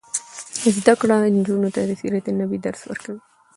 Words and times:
زده 0.77 0.93
کړه 1.01 1.15
نجونو 1.37 1.69
ته 1.75 1.81
د 1.89 1.91
سیرت 2.01 2.25
النبي 2.29 2.57
درس 2.65 2.81
ورکوي. 2.85 3.21